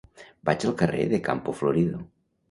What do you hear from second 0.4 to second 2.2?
Vaig al carrer de Campo Florido.